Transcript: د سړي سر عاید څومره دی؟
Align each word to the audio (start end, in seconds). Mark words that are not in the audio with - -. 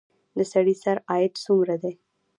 د 0.37 0.39
سړي 0.51 0.75
سر 0.83 0.97
عاید 1.09 1.33
څومره 1.45 1.75
دی؟ 1.83 1.93